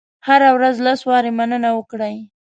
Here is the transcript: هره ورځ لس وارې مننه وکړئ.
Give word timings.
هره 0.27 0.49
ورځ 0.57 0.75
لس 0.85 0.99
وارې 1.09 1.31
مننه 1.39 1.69
وکړئ. 1.77 2.15